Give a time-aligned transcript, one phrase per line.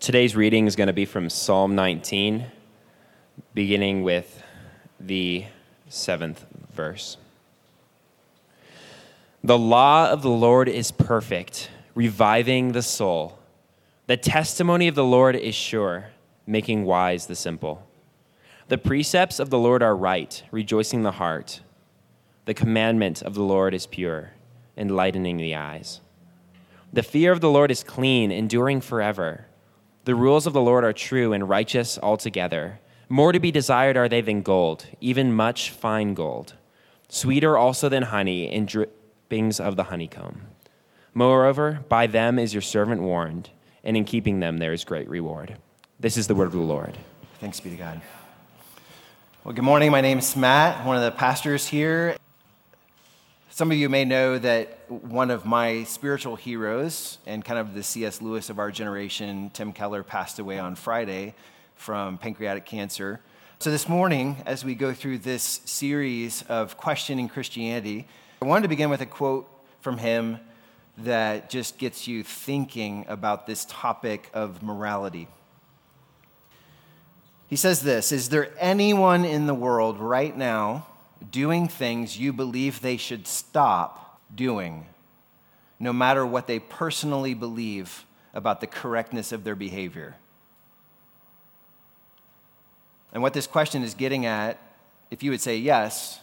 [0.00, 2.46] Today's reading is going to be from Psalm 19,
[3.52, 4.42] beginning with
[4.98, 5.44] the
[5.90, 7.18] seventh verse.
[9.44, 13.38] The law of the Lord is perfect, reviving the soul.
[14.06, 16.06] The testimony of the Lord is sure,
[16.46, 17.86] making wise the simple.
[18.68, 21.60] The precepts of the Lord are right, rejoicing the heart.
[22.46, 24.30] The commandment of the Lord is pure,
[24.78, 26.00] enlightening the eyes.
[26.90, 29.44] The fear of the Lord is clean, enduring forever.
[30.04, 32.80] The rules of the Lord are true and righteous altogether.
[33.10, 36.54] More to be desired are they than gold, even much fine gold.
[37.08, 40.42] Sweeter also than honey and drippings of the honeycomb.
[41.12, 43.50] Moreover, by them is your servant warned,
[43.84, 45.58] and in keeping them there is great reward.
[45.98, 46.96] This is the word of the Lord.
[47.40, 48.00] Thanks be to God.
[49.44, 49.90] Well, good morning.
[49.90, 52.16] My name is Matt, one of the pastors here.
[53.50, 57.82] Some of you may know that one of my spiritual heroes and kind of the
[57.82, 58.20] C.S.
[58.20, 61.34] Lewis of our generation, Tim Keller, passed away on Friday
[61.76, 63.20] from pancreatic cancer.
[63.60, 68.08] So, this morning, as we go through this series of questioning Christianity,
[68.42, 69.48] I wanted to begin with a quote
[69.80, 70.40] from him
[70.98, 75.28] that just gets you thinking about this topic of morality.
[77.46, 80.88] He says this Is there anyone in the world right now
[81.30, 84.86] doing things you believe they should stop doing,
[85.78, 90.16] no matter what they personally believe about the correctness of their behavior.
[93.12, 94.58] And what this question is getting at,
[95.10, 96.20] if you would say yes,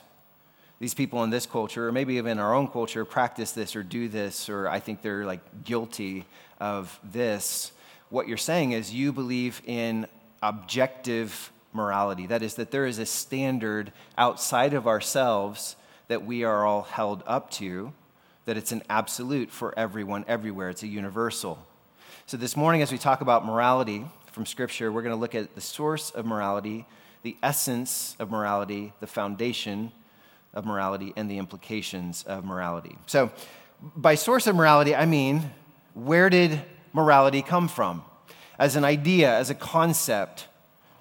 [0.80, 4.08] these people in this culture, or maybe even our own culture, practice this or do
[4.08, 6.26] this, or I think they're like guilty
[6.60, 7.72] of this.
[8.10, 10.08] What you're saying is you believe in
[10.42, 12.28] objective morality.
[12.28, 15.76] That is, that there is a standard outside of ourselves
[16.08, 17.94] that we are all held up to,
[18.46, 20.70] that it's an absolute for everyone, everywhere.
[20.70, 21.60] It's a universal.
[22.26, 25.56] So, this morning, as we talk about morality from Scripture, we're going to look at
[25.56, 26.86] the source of morality,
[27.24, 29.92] the essence of morality, the foundation
[30.54, 32.98] of morality, and the implications of morality.
[33.06, 33.32] So,
[33.96, 35.52] by source of morality, I mean,
[35.94, 36.62] where did
[36.94, 38.04] morality come from?
[38.58, 40.48] As an idea, as a concept,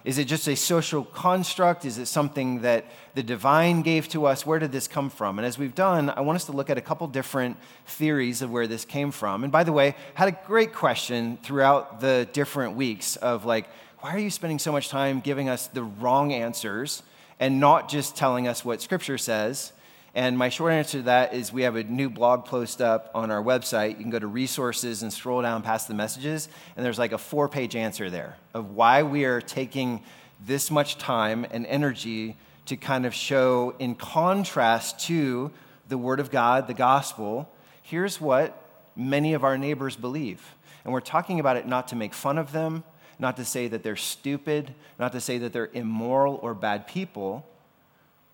[0.07, 1.83] is it just a social construct?
[1.83, 4.45] Is it something that the divine gave to us?
[4.45, 5.37] Where did this come from?
[5.37, 8.49] And as we've done, I want us to look at a couple different theories of
[8.49, 9.43] where this came from.
[9.43, 13.67] And by the way, had a great question throughout the different weeks of like,
[13.99, 17.03] why are you spending so much time giving us the wrong answers
[17.37, 19.73] and not just telling us what Scripture says?
[20.17, 23.29] And my short answer to that is we have a new blog post up on
[23.29, 23.89] our website.
[23.89, 27.19] You can go to resources and scroll down past the messages, and there's like a
[27.19, 30.01] four page answer there of why we are taking
[30.43, 32.35] this much time and energy
[32.65, 35.51] to kind of show, in contrast to
[35.87, 37.47] the Word of God, the gospel,
[37.83, 38.59] here's what
[38.95, 40.55] many of our neighbors believe.
[40.83, 42.83] And we're talking about it not to make fun of them,
[43.19, 47.45] not to say that they're stupid, not to say that they're immoral or bad people.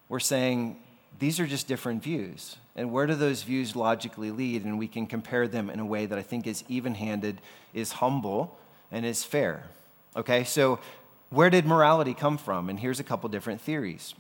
[0.08, 0.78] We're saying
[1.24, 2.58] these are just different views.
[2.76, 4.66] And where do those views logically lead?
[4.66, 7.40] And we can compare them in a way that I think is even handed,
[7.74, 8.60] is humble,
[8.92, 9.64] and is fair.
[10.18, 10.80] Okay, so
[11.30, 12.70] where did morality come from?
[12.70, 14.16] And here's a couple different theories.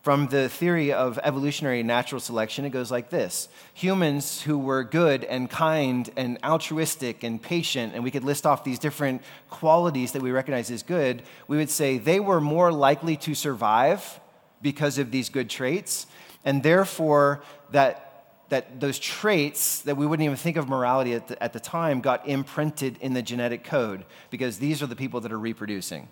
[0.00, 5.24] From the theory of evolutionary natural selection, it goes like this Humans who were good
[5.24, 9.20] and kind and altruistic and patient, and we could list off these different
[9.50, 14.20] qualities that we recognize as good, we would say they were more likely to survive
[14.64, 16.06] because of these good traits,
[16.44, 21.40] and therefore that, that those traits that we wouldn't even think of morality at the,
[21.40, 25.30] at the time got imprinted in the genetic code because these are the people that
[25.30, 26.08] are reproducing.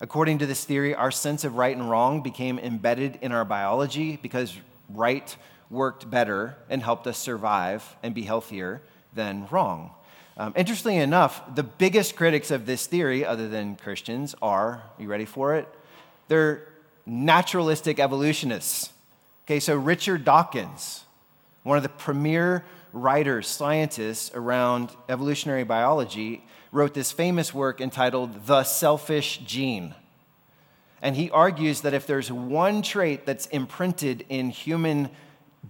[0.00, 4.18] According to this theory, our sense of right and wrong became embedded in our biology
[4.20, 4.56] because
[4.88, 5.36] right
[5.70, 8.82] worked better and helped us survive and be healthier
[9.14, 9.90] than wrong.
[10.38, 15.26] Um, interestingly enough, the biggest critics of this theory, other than Christians, are, you ready
[15.26, 15.68] for it?
[16.28, 16.71] They're
[17.06, 18.90] naturalistic evolutionists.
[19.44, 21.04] Okay, so Richard Dawkins,
[21.62, 28.64] one of the premier writers, scientists around evolutionary biology, wrote this famous work entitled The
[28.64, 29.94] Selfish Gene.
[31.00, 35.10] And he argues that if there's one trait that's imprinted in human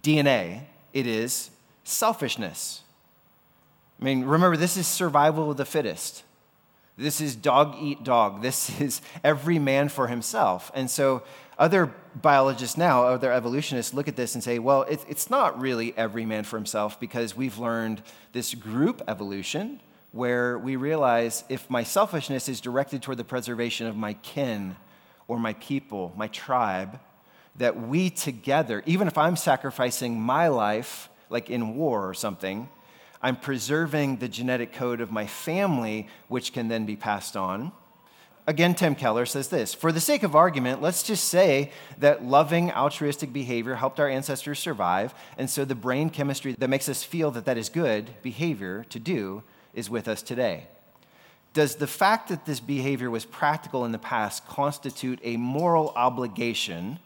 [0.01, 1.51] DNA, it is
[1.85, 2.83] selfishness.
[4.01, 6.25] I mean, remember, this is survival of the fittest.
[6.97, 8.43] This is dog eat dog.
[8.43, 10.71] This is every man for himself.
[10.75, 11.23] And so
[11.59, 15.97] other biologists now, other evolutionists look at this and say, well, it, it's not really
[15.97, 18.03] every man for himself because we've learned
[18.33, 19.81] this group evolution
[20.13, 24.77] where we realize if my selfishness is directed toward the preservation of my kin
[25.29, 27.01] or my people, my tribe,
[27.57, 32.69] that we together, even if I'm sacrificing my life, like in war or something,
[33.23, 37.73] I'm preserving the genetic code of my family, which can then be passed on.
[38.45, 42.73] Again, Tim Keller says this For the sake of argument, let's just say that loving
[42.73, 47.31] altruistic behavior helped our ancestors survive, and so the brain chemistry that makes us feel
[47.33, 50.67] that that is good behavior to do is with us today.
[51.53, 56.99] Does the fact that this behavior was practical in the past constitute a moral obligation,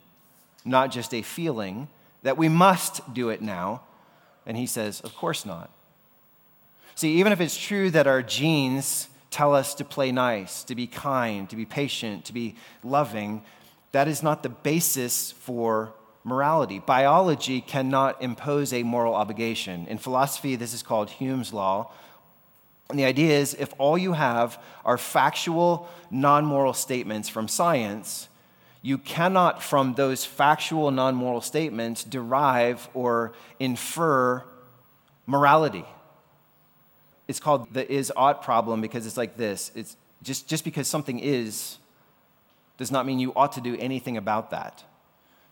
[0.65, 1.89] not just a feeling,
[2.23, 3.83] that we must do it now?
[4.47, 5.71] And he says, Of course not.
[6.97, 10.87] See, even if it's true that our genes tell us to play nice, to be
[10.87, 13.43] kind, to be patient, to be loving,
[13.93, 15.93] that is not the basis for
[16.25, 16.79] morality.
[16.79, 19.87] Biology cannot impose a moral obligation.
[19.89, 21.93] In philosophy, this is called Hume's law.
[22.89, 28.29] And the idea is if all you have are factual, non moral statements from science,
[28.81, 34.43] you cannot, from those factual, non moral statements, derive or infer
[35.27, 35.85] morality.
[37.29, 41.19] It's called the is ought problem because it's like this it's just, just because something
[41.19, 41.79] is
[42.79, 44.85] does not mean you ought to do anything about that.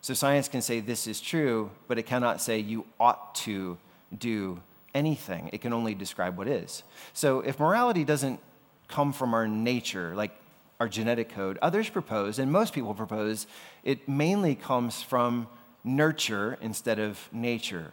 [0.01, 3.77] So science can say this is true, but it cannot say you ought to
[4.15, 4.61] do
[4.93, 5.49] anything.
[5.51, 6.83] It can only describe what is.
[7.13, 8.39] So if morality doesn't
[8.87, 10.31] come from our nature, like
[10.79, 13.47] our genetic code, others propose, and most people propose,
[13.83, 15.47] it mainly comes from
[15.83, 17.91] nurture instead of nature.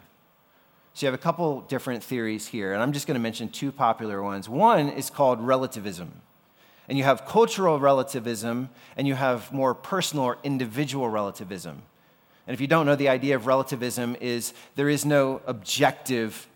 [0.94, 3.72] So you have a couple different theories here, and I'm just going to mention two
[3.72, 4.48] popular ones.
[4.48, 6.12] One is called relativism.
[6.88, 11.82] And you have cultural relativism, and you have more personal or individual relativism.
[12.46, 16.46] And if you don't know, the idea of relativism is there is no objective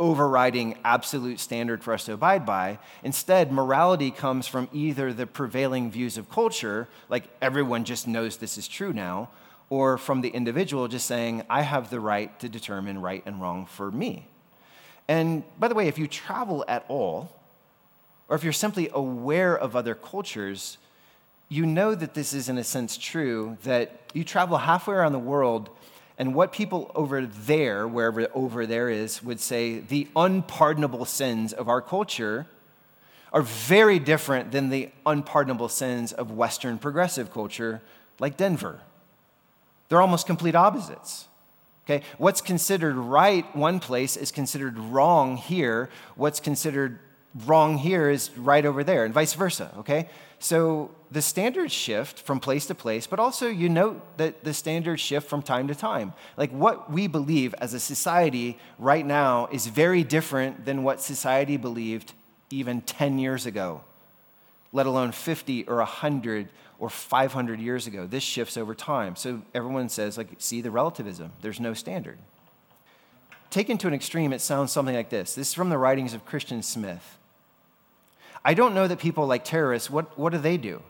[0.00, 2.78] overriding absolute standard for us to abide by.
[3.02, 8.56] Instead, morality comes from either the prevailing views of culture, like everyone just knows this
[8.56, 9.28] is true now,
[9.70, 13.66] or from the individual just saying, I have the right to determine right and wrong
[13.66, 14.26] for me.
[15.06, 17.34] And by the way, if you travel at all,
[18.28, 20.78] or if you're simply aware of other cultures,
[21.48, 25.18] you know that this is, in a sense, true that you travel halfway around the
[25.18, 25.70] world
[26.18, 31.68] and what people over there, wherever over there is, would say the unpardonable sins of
[31.68, 32.46] our culture
[33.32, 37.80] are very different than the unpardonable sins of Western progressive culture
[38.18, 38.80] like Denver.
[39.88, 41.28] They're almost complete opposites.
[41.84, 42.04] Okay?
[42.18, 45.88] What's considered right one place is considered wrong here.
[46.16, 46.98] What's considered
[47.46, 49.72] wrong here is right over there, and vice versa.
[49.78, 50.08] Okay?
[50.38, 55.00] So the standards shift from place to place, but also you note that the standards
[55.00, 56.12] shift from time to time.
[56.36, 61.56] Like what we believe as a society right now is very different than what society
[61.56, 62.12] believed
[62.50, 63.82] even 10 years ago,
[64.72, 66.48] let alone 50 or 100
[66.78, 68.06] or 500 years ago.
[68.06, 69.16] This shifts over time.
[69.16, 72.18] So everyone says, like, see the relativism, there's no standard.
[73.50, 75.34] Taken to an extreme, it sounds something like this.
[75.34, 77.18] This is from the writings of Christian Smith.
[78.44, 80.82] I don't know that people like terrorists, what, what do they do?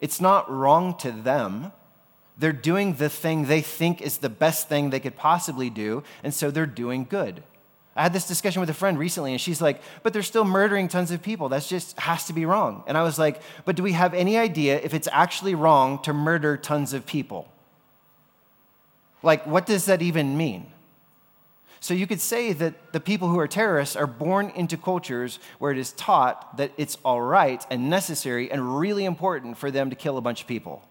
[0.00, 1.72] It's not wrong to them.
[2.38, 6.32] They're doing the thing they think is the best thing they could possibly do, and
[6.32, 7.42] so they're doing good.
[8.00, 10.88] I had this discussion with a friend recently, and she's like, but they're still murdering
[10.88, 11.50] tons of people.
[11.50, 12.82] That just has to be wrong.
[12.86, 16.14] And I was like, but do we have any idea if it's actually wrong to
[16.14, 17.52] murder tons of people?
[19.22, 20.68] Like, what does that even mean?
[21.80, 25.70] So you could say that the people who are terrorists are born into cultures where
[25.70, 29.94] it is taught that it's all right and necessary and really important for them to
[29.94, 30.82] kill a bunch of people.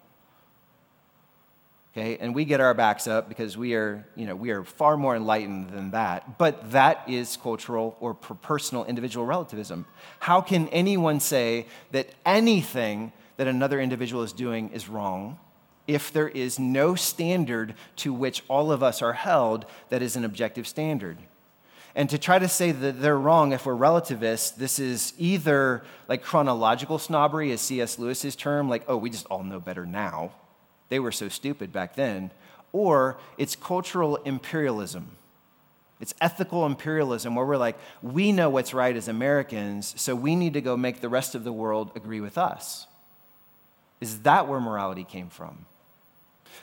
[2.00, 4.96] Okay, and we get our backs up because we are, you know, we are far
[4.96, 6.38] more enlightened than that.
[6.38, 9.84] But that is cultural or personal individual relativism.
[10.18, 15.38] How can anyone say that anything that another individual is doing is wrong
[15.86, 20.24] if there is no standard to which all of us are held that is an
[20.24, 21.18] objective standard.
[21.94, 26.22] And to try to say that they're wrong if we're relativists, this is either like
[26.22, 27.98] chronological snobbery, as C.S.
[27.98, 30.32] Lewis's term, like, oh, we just all know better now.
[30.90, 32.30] They were so stupid back then.
[32.72, 35.16] Or it's cultural imperialism.
[36.00, 40.54] It's ethical imperialism where we're like, we know what's right as Americans, so we need
[40.54, 42.86] to go make the rest of the world agree with us.
[44.00, 45.66] Is that where morality came from?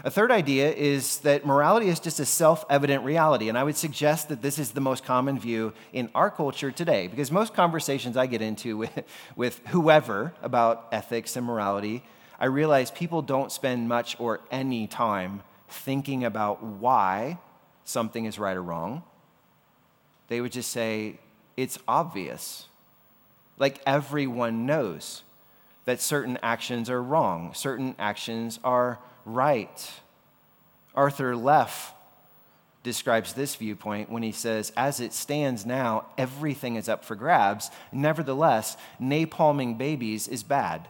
[0.03, 3.49] A third idea is that morality is just a self evident reality.
[3.49, 7.07] And I would suggest that this is the most common view in our culture today,
[7.07, 9.03] because most conversations I get into with,
[9.35, 12.03] with whoever about ethics and morality,
[12.39, 17.39] I realize people don't spend much or any time thinking about why
[17.83, 19.03] something is right or wrong.
[20.27, 21.19] They would just say,
[21.55, 22.67] it's obvious.
[23.57, 25.23] Like everyone knows
[25.85, 29.91] that certain actions are wrong, certain actions are right.
[30.93, 31.93] Arthur Leff
[32.83, 37.71] describes this viewpoint when he says, As it stands now, everything is up for grabs.
[37.91, 40.87] Nevertheless, napalming babies is bad.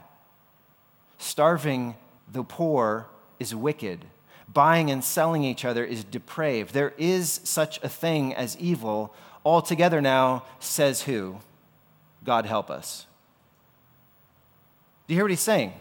[1.18, 1.96] Starving
[2.32, 3.08] the poor
[3.40, 4.06] is wicked.
[4.52, 6.74] Buying and selling each other is depraved.
[6.74, 9.14] There is such a thing as evil.
[9.46, 11.40] Altogether now, says who?
[12.24, 13.06] God help us.
[15.08, 15.74] Do you hear what he's saying?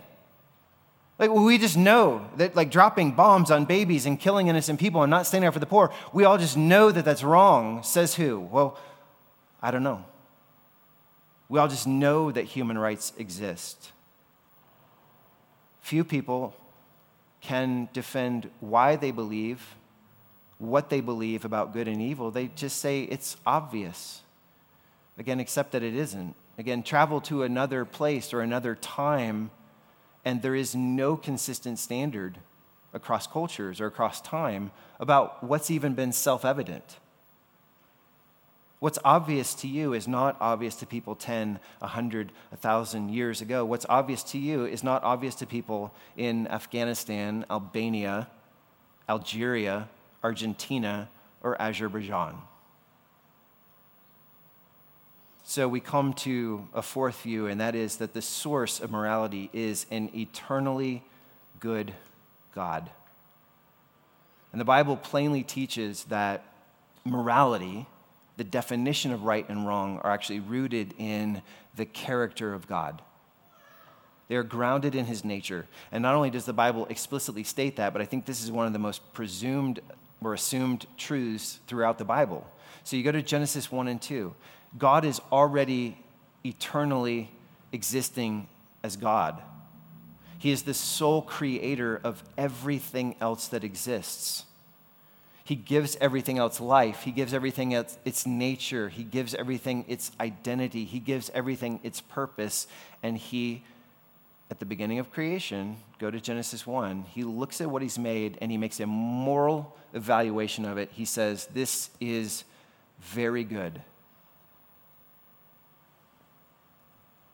[1.18, 5.10] Like, we just know that, like, dropping bombs on babies and killing innocent people and
[5.10, 7.82] not standing up for the poor, we all just know that that's wrong.
[7.82, 8.40] Says who?
[8.40, 8.78] Well,
[9.62, 10.04] I don't know.
[11.48, 13.92] We all just know that human rights exist.
[15.86, 16.52] Few people
[17.40, 19.76] can defend why they believe,
[20.58, 22.32] what they believe about good and evil.
[22.32, 24.22] They just say it's obvious.
[25.16, 26.34] Again, except that it isn't.
[26.58, 29.52] Again, travel to another place or another time
[30.24, 32.38] and there is no consistent standard
[32.92, 36.96] across cultures or across time about what's even been self evident.
[38.78, 43.64] What's obvious to you is not obvious to people 10, 100, 1,000 years ago.
[43.64, 48.28] What's obvious to you is not obvious to people in Afghanistan, Albania,
[49.08, 49.88] Algeria,
[50.22, 51.08] Argentina,
[51.42, 52.36] or Azerbaijan.
[55.48, 59.48] So we come to a fourth view, and that is that the source of morality
[59.52, 61.04] is an eternally
[61.60, 61.94] good
[62.52, 62.90] God.
[64.50, 66.44] And the Bible plainly teaches that
[67.04, 67.86] morality,
[68.36, 71.42] the definition of right and wrong, are actually rooted in
[71.74, 73.02] the character of God.
[74.28, 75.66] They are grounded in his nature.
[75.92, 78.66] And not only does the Bible explicitly state that, but I think this is one
[78.66, 79.80] of the most presumed
[80.20, 82.46] or assumed truths throughout the Bible.
[82.82, 84.34] So you go to Genesis 1 and 2.
[84.76, 85.98] God is already
[86.44, 87.30] eternally
[87.72, 88.48] existing
[88.82, 89.40] as God.
[90.38, 94.44] He is the sole creator of everything else that exists.
[95.46, 97.02] He gives everything else life.
[97.02, 98.88] He gives everything else its nature.
[98.88, 100.84] He gives everything its identity.
[100.84, 102.66] He gives everything its purpose.
[103.00, 103.62] And He,
[104.50, 108.38] at the beginning of creation, go to Genesis 1, He looks at what He's made
[108.40, 110.90] and He makes a moral evaluation of it.
[110.92, 112.42] He says, This is
[112.98, 113.80] very good.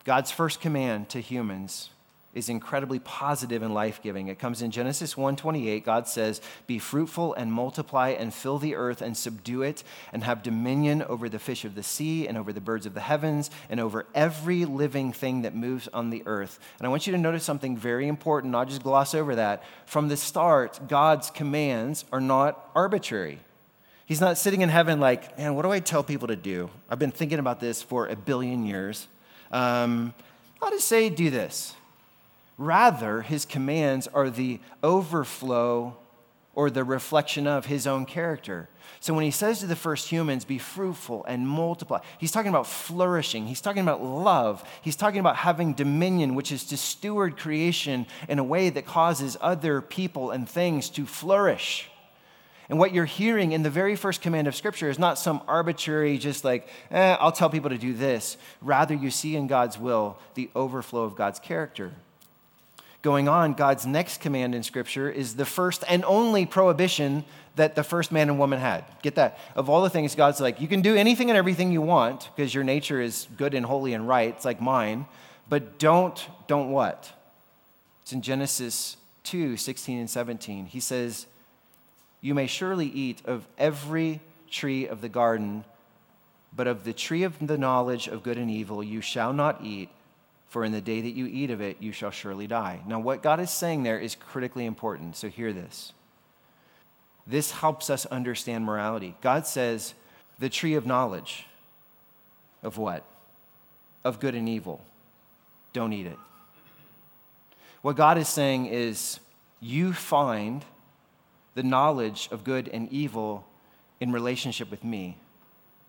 [0.05, 1.89] God's first command to humans
[2.35, 4.29] is incredibly positive and life-giving.
[4.29, 5.85] It comes in Genesis 1:28.
[5.85, 10.43] God says, "Be fruitful and multiply and fill the earth and subdue it and have
[10.43, 13.81] dominion over the fish of the sea and over the birds of the heavens and
[13.81, 17.45] over every living thing that moves on the earth." And I want you to notice
[17.45, 19.63] something very important, not just gloss over that.
[19.85, 23.41] From the start, God's commands are not arbitrary.
[24.07, 26.71] He's not sitting in heaven like, "Man, what do I tell people to do?
[26.89, 29.07] I've been thinking about this for a billion years."
[29.51, 30.15] Um,
[30.63, 31.75] I'll just say, do this.
[32.59, 35.97] Rather, his commands are the overflow
[36.55, 38.69] or the reflection of his own character.
[39.01, 42.67] So when he says to the first humans, be fruitful and multiply, he's talking about
[42.67, 43.47] flourishing.
[43.47, 44.63] He's talking about love.
[44.83, 49.37] He's talking about having dominion, which is to steward creation in a way that causes
[49.41, 51.89] other people and things to flourish.
[52.69, 56.17] And what you're hearing in the very first command of Scripture is not some arbitrary,
[56.17, 58.37] just like, eh, I'll tell people to do this.
[58.61, 61.93] Rather, you see in God's will the overflow of God's character.
[63.03, 67.25] Going on, God's next command in Scripture is the first and only prohibition
[67.57, 68.85] that the first man and woman had.
[69.03, 69.39] Get that?
[69.57, 72.55] Of all the things, God's like, you can do anything and everything you want because
[72.55, 74.29] your nature is good and holy and right.
[74.29, 75.07] It's like mine.
[75.49, 77.13] But don't, don't what?
[78.03, 80.67] It's in Genesis 2 16 and 17.
[80.67, 81.27] He says,
[82.21, 85.65] you may surely eat of every tree of the garden,
[86.55, 89.89] but of the tree of the knowledge of good and evil you shall not eat,
[90.53, 92.79] for in the day that you eat of it, you shall surely die.
[92.87, 95.95] Now, what God is saying there is critically important, so hear this.
[97.27, 99.17] This helps us understand morality.
[99.23, 99.95] God says,
[100.39, 101.47] the tree of knowledge
[102.63, 103.03] of what?
[104.05, 104.85] Of good and evil.
[105.73, 106.19] Don't eat it.
[107.81, 109.21] What God is saying is,
[109.59, 110.67] you find
[111.55, 113.47] the knowledge of good and evil
[114.01, 115.17] in relationship with me.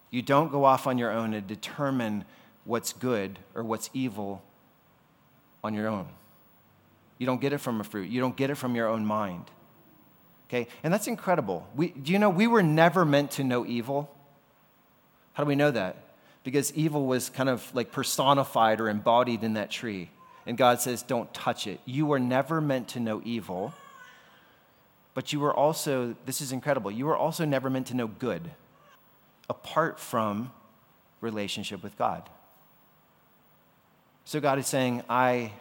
[0.10, 2.24] You don't go off on your own and determine
[2.64, 4.42] what's good or what's evil
[5.64, 6.08] on your own.
[7.18, 9.46] You don't get it from a fruit, you don't get it from your own mind.
[10.48, 10.68] Okay?
[10.84, 11.68] And that's incredible.
[11.76, 14.14] We, do you know we were never meant to know evil?
[15.34, 15.98] How do we know that?
[16.44, 20.10] Because evil was kind of like personified or embodied in that tree.
[20.46, 21.80] And God says, don't touch it.
[21.86, 23.74] You were never meant to know evil
[25.14, 28.52] but you were also, this is incredible, you were also never meant to know good
[29.50, 30.52] apart from
[31.22, 32.30] relationship with God.
[34.26, 35.52] So God is saying, I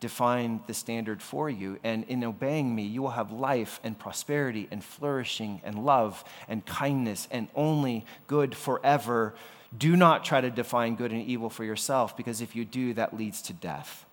[0.00, 1.78] define the standard for you.
[1.82, 6.64] And in obeying me, you will have life and prosperity and flourishing and love and
[6.64, 9.34] kindness and only good forever.
[9.76, 13.16] Do not try to define good and evil for yourself, because if you do, that
[13.16, 14.04] leads to death.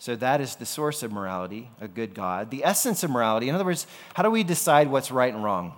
[0.00, 2.50] So, that is the source of morality, a good God.
[2.50, 5.74] The essence of morality, in other words, how do we decide what's right and wrong?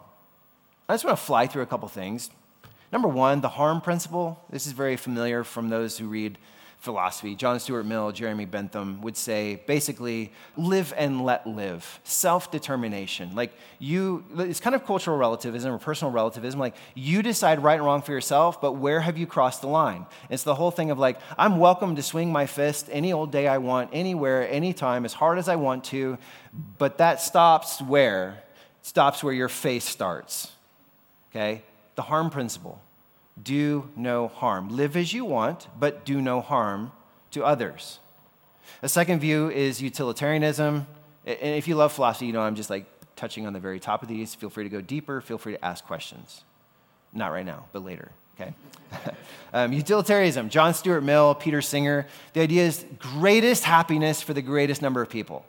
[0.88, 2.30] I just want to fly through a couple things.
[2.92, 4.42] Number one, the harm principle.
[4.50, 6.38] This is very familiar from those who read
[6.80, 7.34] philosophy.
[7.34, 13.34] John Stuart Mill, Jeremy Bentham would say basically, live and let live, self determination.
[13.34, 16.58] Like you, it's kind of cultural relativism or personal relativism.
[16.58, 20.06] Like you decide right and wrong for yourself, but where have you crossed the line?
[20.30, 23.46] It's the whole thing of like, I'm welcome to swing my fist any old day
[23.46, 26.16] I want, anywhere, anytime, as hard as I want to,
[26.78, 28.42] but that stops where?
[28.80, 30.50] It stops where your face starts.
[31.30, 31.62] Okay?
[32.00, 32.80] The harm principle
[33.42, 34.70] do no harm.
[34.70, 36.92] Live as you want, but do no harm
[37.32, 37.98] to others.
[38.82, 40.86] A second view is utilitarianism.
[41.26, 44.00] And if you love philosophy, you know I'm just like touching on the very top
[44.00, 44.34] of these.
[44.34, 45.20] Feel free to go deeper.
[45.20, 46.42] Feel free to ask questions.
[47.12, 48.54] Not right now, but later, okay?
[49.52, 52.06] um, utilitarianism, John Stuart Mill, Peter Singer.
[52.32, 55.44] The idea is greatest happiness for the greatest number of people.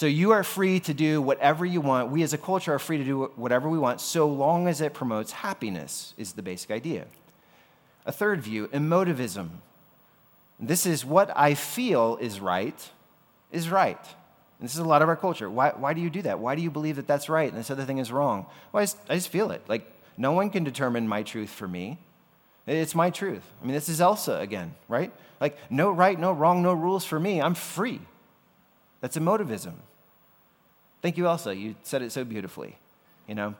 [0.00, 2.10] So you are free to do whatever you want.
[2.10, 4.94] We as a culture are free to do whatever we want so long as it
[4.94, 7.04] promotes happiness, is the basic idea.
[8.06, 9.50] A third view, emotivism.
[10.58, 12.90] This is what I feel is right,
[13.52, 14.02] is right.
[14.58, 15.50] And this is a lot of our culture.
[15.50, 16.38] Why, why do you do that?
[16.38, 18.46] Why do you believe that that's right and this other thing is wrong?
[18.72, 19.62] Well, I just, I just feel it.
[19.68, 21.98] Like, no one can determine my truth for me.
[22.66, 23.44] It's my truth.
[23.60, 25.12] I mean, this is Elsa again, right?
[25.42, 27.42] Like, no right, no wrong, no rules for me.
[27.42, 28.00] I'm free.
[29.02, 29.74] That's emotivism.
[31.02, 31.54] Thank you, Elsa.
[31.54, 32.76] You said it so beautifully.
[33.26, 33.54] You know,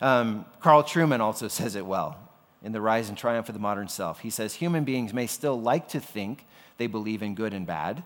[0.00, 2.18] um, Carl Trueman also says it well
[2.62, 4.20] in The Rise and Triumph of the Modern Self.
[4.20, 6.46] He says human beings may still like to think
[6.78, 8.02] they believe in good and bad,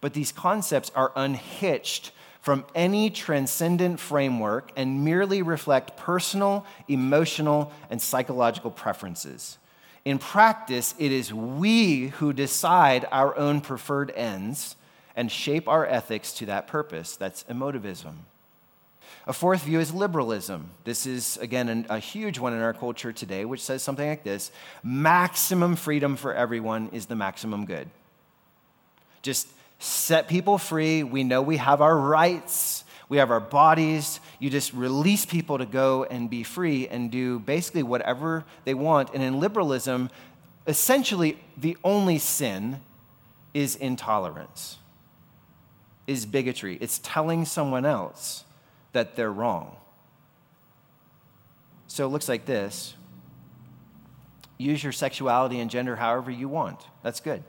[0.00, 8.00] but these concepts are unhitched from any transcendent framework and merely reflect personal, emotional, and
[8.00, 9.58] psychological preferences.
[10.04, 14.76] In practice, it is we who decide our own preferred ends
[15.16, 17.16] and shape our ethics to that purpose.
[17.16, 18.14] That's emotivism.
[19.26, 20.70] A fourth view is liberalism.
[20.84, 24.22] This is, again, an, a huge one in our culture today, which says something like
[24.22, 27.88] this maximum freedom for everyone is the maximum good.
[29.22, 31.02] Just set people free.
[31.02, 34.20] We know we have our rights, we have our bodies.
[34.40, 39.10] You just release people to go and be free and do basically whatever they want.
[39.14, 40.10] And in liberalism,
[40.66, 42.80] essentially, the only sin
[43.54, 44.78] is intolerance
[46.06, 46.78] is bigotry.
[46.80, 48.44] It's telling someone else
[48.92, 49.76] that they're wrong.
[51.86, 52.94] So it looks like this
[54.56, 56.80] use your sexuality and gender however you want.
[57.02, 57.42] That's good.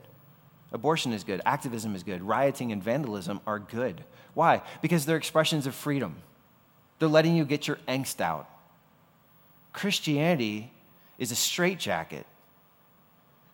[0.72, 1.40] Abortion is good.
[1.46, 2.22] Activism is good.
[2.22, 4.04] Rioting and vandalism are good.
[4.34, 4.62] Why?
[4.82, 6.16] Because they're expressions of freedom.
[6.98, 8.48] They're letting you get your angst out.
[9.72, 10.72] Christianity
[11.18, 12.26] is a straitjacket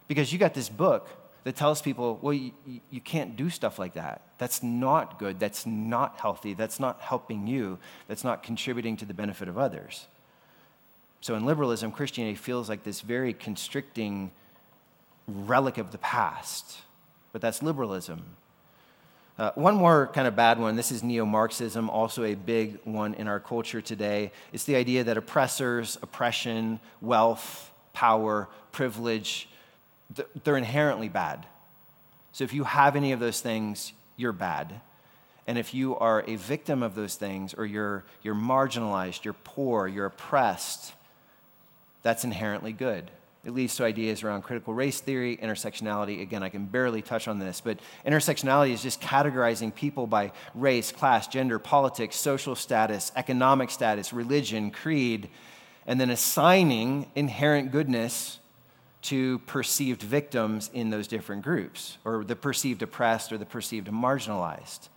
[0.08, 1.08] because you got this book
[1.44, 2.52] that tells people, well, you,
[2.90, 4.22] you can't do stuff like that.
[4.42, 5.38] That's not good.
[5.38, 6.52] That's not healthy.
[6.52, 7.78] That's not helping you.
[8.08, 10.08] That's not contributing to the benefit of others.
[11.20, 14.32] So in liberalism, Christianity feels like this very constricting
[15.28, 16.78] relic of the past.
[17.30, 18.24] But that's liberalism.
[19.38, 23.14] Uh, one more kind of bad one this is neo Marxism, also a big one
[23.14, 24.32] in our culture today.
[24.52, 29.48] It's the idea that oppressors, oppression, wealth, power, privilege,
[30.42, 31.46] they're inherently bad.
[32.32, 34.80] So if you have any of those things, you're bad.
[35.46, 39.88] And if you are a victim of those things, or you're, you're marginalized, you're poor,
[39.88, 40.94] you're oppressed,
[42.02, 43.10] that's inherently good.
[43.44, 46.22] It leads to ideas around critical race theory, intersectionality.
[46.22, 50.92] Again, I can barely touch on this, but intersectionality is just categorizing people by race,
[50.92, 55.28] class, gender, politics, social status, economic status, religion, creed,
[55.88, 58.38] and then assigning inherent goodness
[59.02, 64.88] to perceived victims in those different groups, or the perceived oppressed or the perceived marginalized.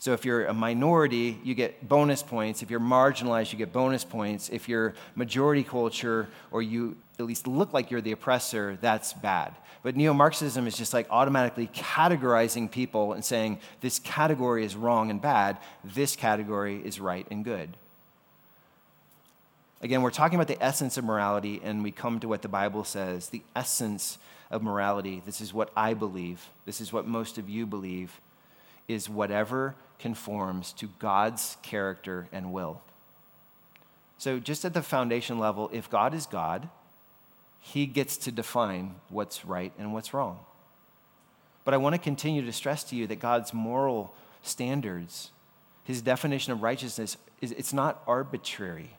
[0.00, 2.62] So if you're a minority, you get bonus points.
[2.62, 4.48] If you're marginalized, you get bonus points.
[4.48, 9.56] If you're majority culture or you at least look like you're the oppressor, that's bad.
[9.82, 15.10] But neo Marxism is just like automatically categorizing people and saying this category is wrong
[15.10, 17.76] and bad, this category is right and good.
[19.80, 22.82] Again, we're talking about the essence of morality, and we come to what the Bible
[22.82, 24.18] says the essence
[24.50, 25.22] of morality.
[25.24, 28.20] This is what I believe, this is what most of you believe,
[28.88, 32.80] is whatever conforms to God's character and will.
[34.16, 36.68] So, just at the foundation level, if God is God,
[37.60, 40.40] he gets to define what's right and what's wrong.
[41.64, 45.30] But I want to continue to stress to you that God's moral standards,
[45.84, 48.97] his definition of righteousness, is, it's not arbitrary.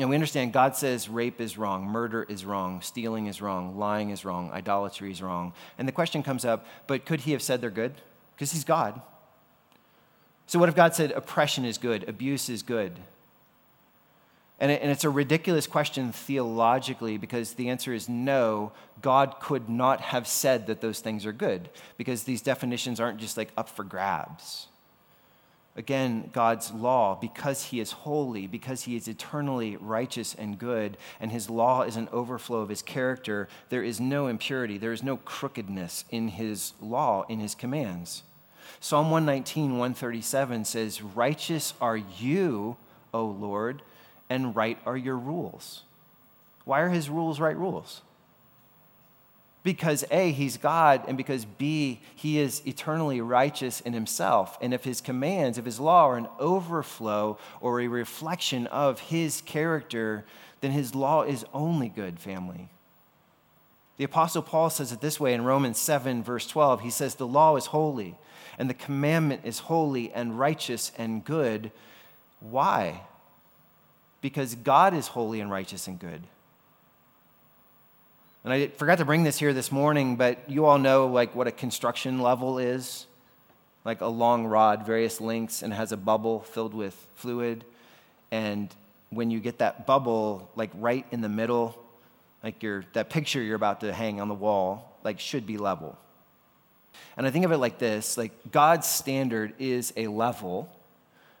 [0.00, 4.10] And we understand God says rape is wrong, murder is wrong, stealing is wrong, lying
[4.10, 5.52] is wrong, idolatry is wrong.
[5.76, 7.92] And the question comes up but could he have said they're good?
[8.34, 9.00] Because he's God.
[10.46, 12.98] So, what if God said oppression is good, abuse is good?
[14.58, 20.00] And, and it's a ridiculous question theologically because the answer is no, God could not
[20.00, 23.84] have said that those things are good because these definitions aren't just like up for
[23.84, 24.66] grabs.
[25.76, 31.30] Again, God's law, because He is holy, because He is eternally righteous and good, and
[31.30, 35.16] His law is an overflow of His character, there is no impurity, there is no
[35.18, 38.24] crookedness in His law, in His commands.
[38.80, 42.76] Psalm 119, 137 says, Righteous are you,
[43.14, 43.82] O Lord,
[44.28, 45.82] and right are your rules.
[46.64, 48.02] Why are His rules right rules?
[49.62, 54.56] Because A, he's God, and because B, he is eternally righteous in himself.
[54.62, 59.42] And if his commands, if his law are an overflow or a reflection of his
[59.42, 60.24] character,
[60.62, 62.70] then his law is only good, family.
[63.98, 66.80] The Apostle Paul says it this way in Romans 7, verse 12.
[66.80, 68.16] He says, The law is holy,
[68.58, 71.70] and the commandment is holy and righteous and good.
[72.40, 73.02] Why?
[74.22, 76.22] Because God is holy and righteous and good.
[78.42, 81.46] And I forgot to bring this here this morning, but you all know like what
[81.46, 83.06] a construction level is.
[83.84, 87.64] Like a long rod, various lengths, and has a bubble filled with fluid.
[88.30, 88.74] And
[89.10, 91.78] when you get that bubble, like right in the middle,
[92.42, 95.98] like your, that picture you're about to hang on the wall, like should be level.
[97.16, 100.70] And I think of it like this like God's standard is a level.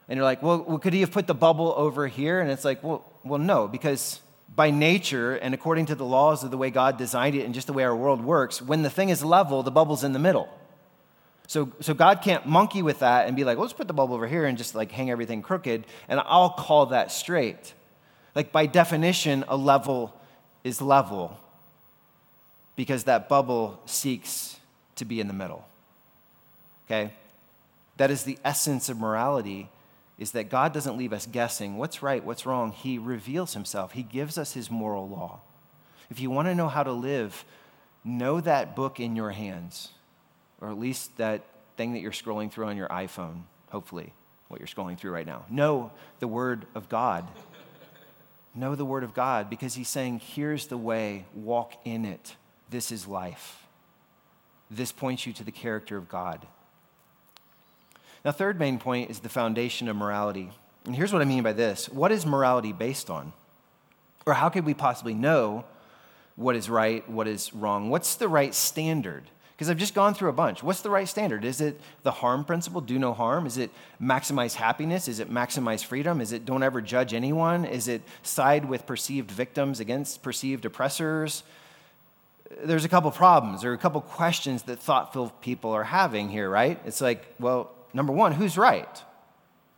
[0.08, 2.40] And you're like, well, could he have put the bubble over here?
[2.40, 4.20] And it's like, well, well, no, because
[4.54, 7.66] by nature and according to the laws of the way God designed it and just
[7.66, 10.48] the way our world works, when the thing is level, the bubble's in the middle.
[11.46, 14.14] So, so God can't monkey with that and be like, well, let's put the bubble
[14.14, 17.74] over here and just like hang everything crooked, and I'll call that straight.
[18.34, 20.14] Like by definition, a level
[20.62, 21.38] is level
[22.76, 24.58] because that bubble seeks
[24.96, 25.66] to be in the middle.
[26.86, 27.12] Okay?
[27.96, 29.68] That is the essence of morality
[30.20, 32.72] is that God doesn't leave us guessing what's right, what's wrong.
[32.72, 35.40] He reveals himself, He gives us His moral law.
[36.10, 37.44] If you want to know how to live,
[38.04, 39.88] know that book in your hands,
[40.60, 41.42] or at least that
[41.76, 44.12] thing that you're scrolling through on your iPhone, hopefully,
[44.48, 45.46] what you're scrolling through right now.
[45.48, 47.26] Know the Word of God.
[48.54, 52.36] know the Word of God because He's saying, here's the way, walk in it.
[52.68, 53.66] This is life.
[54.70, 56.46] This points you to the character of God.
[58.24, 60.50] Now, third main point is the foundation of morality.
[60.84, 63.32] And here's what I mean by this what is morality based on?
[64.26, 65.64] Or how could we possibly know
[66.36, 67.90] what is right, what is wrong?
[67.90, 69.24] What's the right standard?
[69.52, 70.62] Because I've just gone through a bunch.
[70.62, 71.44] What's the right standard?
[71.44, 73.46] Is it the harm principle, do no harm?
[73.46, 75.06] Is it maximize happiness?
[75.06, 76.22] Is it maximize freedom?
[76.22, 77.66] Is it don't ever judge anyone?
[77.66, 81.42] Is it side with perceived victims against perceived oppressors?
[82.62, 86.80] There's a couple problems or a couple questions that thoughtful people are having here, right?
[86.86, 89.02] It's like, well, number one, who's right?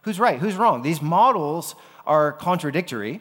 [0.02, 0.38] Who's right?
[0.38, 0.82] Who's wrong?
[0.82, 1.74] These models
[2.06, 3.20] are contradictory,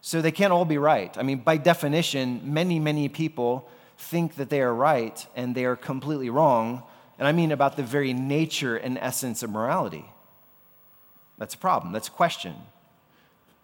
[0.00, 1.16] so they can't all be right.
[1.16, 5.76] I mean, by definition, many, many people think that they are right and they are
[5.76, 6.82] completely wrong.
[7.18, 10.04] And I mean about the very nature and essence of morality.
[11.38, 11.92] That's a problem.
[11.92, 12.54] That's a question.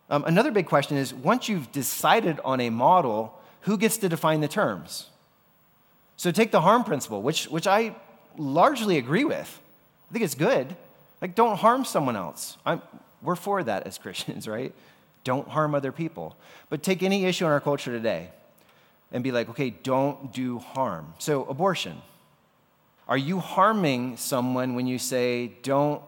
[0.09, 4.41] Um, another big question is once you've decided on a model, who gets to define
[4.41, 5.09] the terms?
[6.17, 7.95] So take the harm principle, which, which I
[8.37, 9.61] largely agree with.
[10.11, 10.75] I think it's good.
[11.21, 12.57] Like, don't harm someone else.
[12.67, 12.83] I'm,
[13.23, 14.75] we're for that as Christians, right?
[15.23, 16.37] Don't harm other people.
[16.69, 18.31] But take any issue in our culture today
[19.13, 21.15] and be like, okay, don't do harm.
[21.19, 22.01] So, abortion.
[23.09, 26.01] Are you harming someone when you say, don't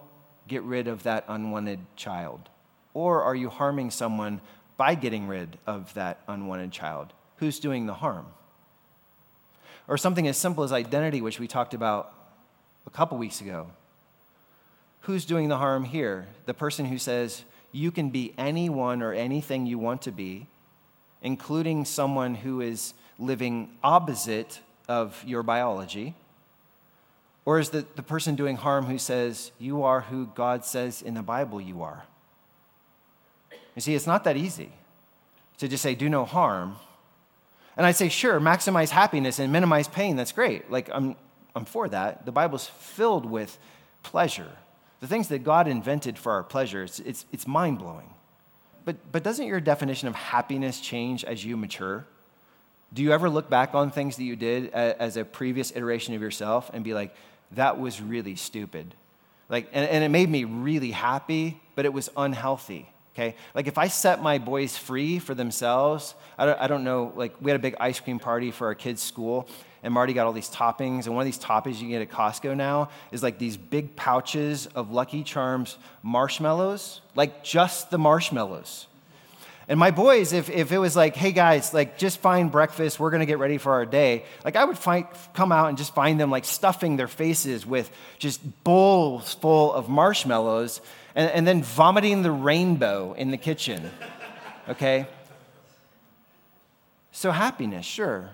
[0.48, 2.48] get rid of that unwanted child?
[2.94, 4.40] Or are you harming someone
[4.76, 7.12] by getting rid of that unwanted child?
[7.36, 8.26] Who's doing the harm?
[9.88, 12.14] Or something as simple as identity, which we talked about
[12.86, 13.66] a couple weeks ago
[15.02, 16.26] who's doing the harm here?
[16.46, 20.46] The person who says, you can be anyone or anything you want to be,
[21.22, 26.14] including someone who is living opposite of your biology?
[27.44, 31.14] Or is the, the person doing harm who says, You are who God says in
[31.14, 32.04] the Bible you are?
[33.74, 34.70] You see, it's not that easy
[35.58, 36.76] to just say, Do no harm.
[37.76, 40.14] And I say, Sure, maximize happiness and minimize pain.
[40.14, 40.70] That's great.
[40.70, 41.16] Like, I'm,
[41.56, 42.26] I'm for that.
[42.26, 43.58] The Bible's filled with
[44.02, 44.52] pleasure
[45.02, 48.08] the things that God invented for our pleasure, it's, it's, it's mind blowing.
[48.84, 52.06] But, but doesn't your definition of happiness change as you mature?
[52.94, 56.22] Do you ever look back on things that you did as a previous iteration of
[56.22, 57.16] yourself and be like,
[57.50, 58.94] that was really stupid?
[59.48, 62.88] Like, and, and it made me really happy, but it was unhealthy.
[63.14, 63.36] Okay?
[63.54, 67.34] Like if I set my boys free for themselves, I don't, I don't know, like
[67.40, 69.48] we had a big ice cream party for our kids' school,
[69.82, 71.06] and Marty got all these toppings.
[71.06, 73.96] And one of these toppings you can get at Costco now is like these big
[73.96, 78.86] pouches of Lucky Charms marshmallows, like just the marshmallows.
[79.68, 83.10] And my boys, if, if it was like, hey guys, like just find breakfast, we're
[83.10, 86.18] gonna get ready for our day, like I would find, come out and just find
[86.18, 90.80] them like stuffing their faces with just bowls full of marshmallows
[91.14, 93.90] and, and then vomiting the rainbow in the kitchen,
[94.68, 95.06] okay?
[97.12, 98.30] So happiness, sure.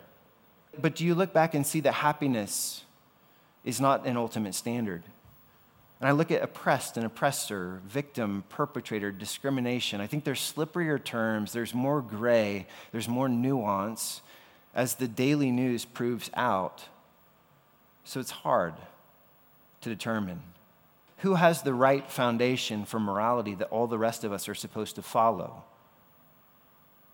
[0.81, 2.85] But do you look back and see that happiness
[3.64, 5.03] is not an ultimate standard?
[6.01, 10.01] And I look at oppressed and oppressor, victim, perpetrator, discrimination.
[10.01, 14.21] I think there's slipperier terms, there's more gray, there's more nuance
[14.75, 16.85] as the daily news proves out.
[18.05, 18.75] So it's hard
[19.81, 20.41] to determine
[21.19, 24.95] who has the right foundation for morality that all the rest of us are supposed
[24.95, 25.65] to follow.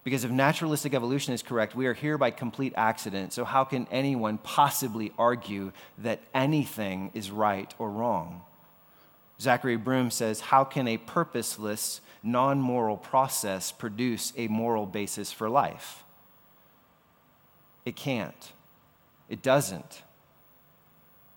[0.03, 3.33] Because if naturalistic evolution is correct, we are here by complete accident.
[3.33, 8.43] So, how can anyone possibly argue that anything is right or wrong?
[9.41, 15.49] Zachary Broom says, How can a purposeless, non moral process produce a moral basis for
[15.49, 16.05] life?
[17.85, 18.53] It can't.
[19.29, 20.03] It doesn't.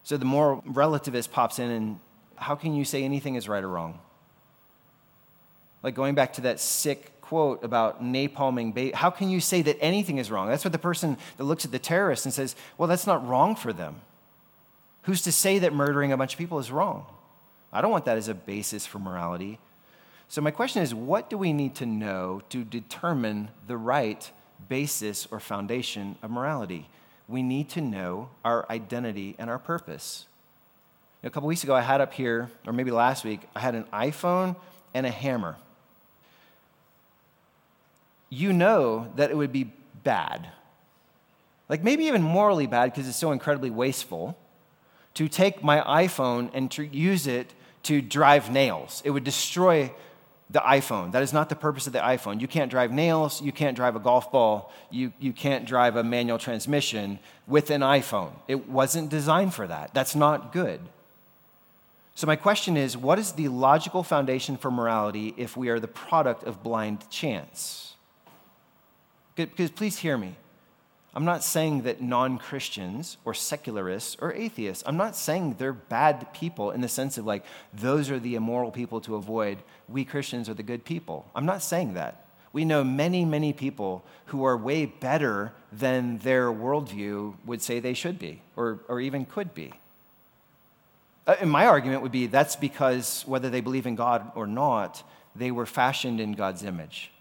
[0.04, 2.00] So the moral relativist pops in and
[2.36, 4.00] how can you say anything is right or wrong?
[5.84, 9.78] Like going back to that sick quote about napalming baby, how can you say that
[9.82, 10.48] anything is wrong?
[10.48, 13.56] That's what the person that looks at the terrorist and says, well, that's not wrong
[13.56, 14.02] for them.
[15.04, 17.06] Who's to say that murdering a bunch of people is wrong?
[17.71, 19.60] I don't want that as a basis for morality.
[20.30, 24.30] So, my question is what do we need to know to determine the right
[24.67, 26.89] basis or foundation of morality?
[27.27, 30.25] We need to know our identity and our purpose.
[31.23, 33.84] A couple weeks ago, I had up here, or maybe last week, I had an
[33.91, 34.56] iPhone
[34.93, 35.58] and a hammer.
[38.30, 39.71] You know that it would be
[40.03, 40.47] bad,
[41.69, 44.38] like maybe even morally bad because it's so incredibly wasteful,
[45.17, 49.01] to take my iPhone and to use it to drive nails.
[49.03, 49.91] It would destroy
[50.51, 51.12] the iPhone.
[51.12, 52.39] That is not the purpose of the iPhone.
[52.39, 56.03] You can't drive nails, you can't drive a golf ball, you, you can't drive a
[56.03, 58.32] manual transmission with an iPhone.
[58.47, 59.91] It wasn't designed for that.
[59.91, 60.82] That's not good.
[62.13, 65.88] So, my question is what is the logical foundation for morality if we are the
[65.88, 67.95] product of blind chance?
[69.34, 70.36] Because please hear me.
[71.15, 76.32] I'm not saying that non Christians or secularists or atheists, I'm not saying they're bad
[76.34, 77.43] people in the sense of like,
[77.74, 79.60] those are the immoral people to avoid.
[79.89, 81.26] We Christians are the good people.
[81.34, 82.28] I'm not saying that.
[82.54, 87.93] We know many, many people who are way better than their worldview would say they
[87.93, 89.74] should be or, or even could be.
[91.26, 95.04] Uh, and my argument would be that's because whether they believe in God or not,
[95.36, 97.12] they were fashioned in God's image.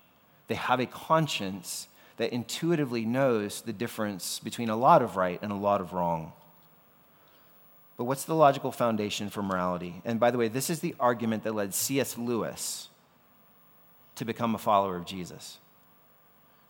[0.48, 5.52] They have a conscience that intuitively knows the difference between a lot of right and
[5.52, 6.32] a lot of wrong.
[7.96, 10.02] But what's the logical foundation for morality?
[10.04, 12.18] And by the way, this is the argument that led C.S.
[12.18, 12.88] Lewis
[14.16, 15.58] to become a follower of Jesus.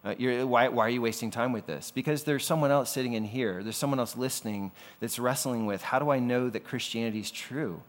[0.05, 0.15] Uh,
[0.47, 1.91] why, why are you wasting time with this?
[1.91, 5.99] Because there's someone else sitting in here, there's someone else listening that's wrestling with how
[5.99, 7.83] do I know that Christianity is true?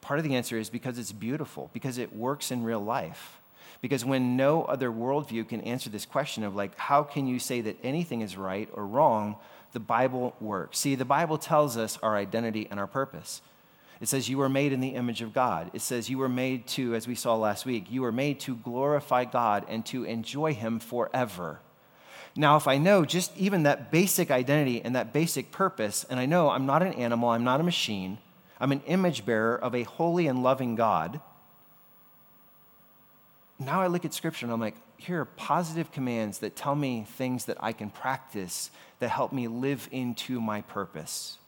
[0.00, 3.41] Part of the answer is because it's beautiful, because it works in real life.
[3.82, 7.60] Because when no other worldview can answer this question of, like, how can you say
[7.60, 9.36] that anything is right or wrong,
[9.72, 10.78] the Bible works.
[10.78, 13.42] See, the Bible tells us our identity and our purpose.
[14.00, 15.70] It says, You were made in the image of God.
[15.72, 18.56] It says, You were made to, as we saw last week, you were made to
[18.56, 21.60] glorify God and to enjoy Him forever.
[22.34, 26.26] Now, if I know just even that basic identity and that basic purpose, and I
[26.26, 28.18] know I'm not an animal, I'm not a machine,
[28.58, 31.20] I'm an image bearer of a holy and loving God
[33.64, 37.04] now I look at scripture and I'm like, here are positive commands that tell me
[37.16, 38.70] things that I can practice
[39.00, 41.38] that help me live into my purpose.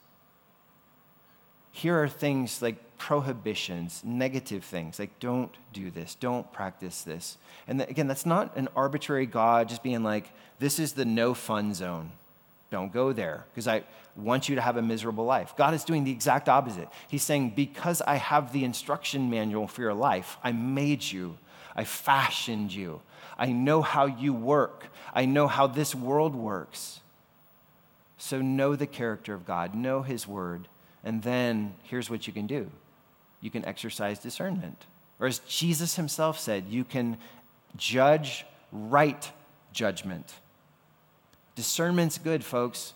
[1.71, 7.37] Here are things like prohibitions, negative things, like don't do this, don't practice this.
[7.67, 11.73] And again, that's not an arbitrary God just being like, this is the no fun
[11.73, 12.11] zone.
[12.71, 13.83] Don't go there because I
[14.15, 15.53] want you to have a miserable life.
[15.57, 16.87] God is doing the exact opposite.
[17.07, 21.37] He's saying, because I have the instruction manual for your life, I made you
[21.75, 23.01] I fashioned you.
[23.37, 24.87] I know how you work.
[25.13, 27.01] I know how this world works.
[28.17, 30.67] So know the character of God, know His word,
[31.03, 32.71] and then here's what you can do
[33.41, 34.85] you can exercise discernment.
[35.19, 37.17] Or as Jesus Himself said, you can
[37.75, 39.31] judge right
[39.71, 40.33] judgment.
[41.55, 42.93] Discernment's good, folks.